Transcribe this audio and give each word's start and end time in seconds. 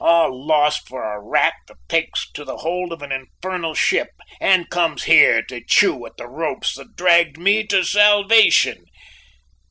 All 0.03 0.43
lost 0.43 0.87
for 0.87 1.03
a 1.03 1.19
rat 1.21 1.53
that 1.67 1.77
takes 1.87 2.31
to 2.31 2.43
the 2.43 2.57
hold 2.57 2.91
of 2.91 3.03
an 3.03 3.11
infernal 3.11 3.75
ship, 3.75 4.09
and 4.39 4.67
comes 4.67 5.03
here 5.03 5.43
to 5.43 5.63
chew 5.63 6.07
at 6.07 6.17
the 6.17 6.27
ropes 6.27 6.73
that 6.73 6.95
dragged 6.95 7.37
me 7.37 7.67
to 7.67 7.83
salvation. 7.83 8.83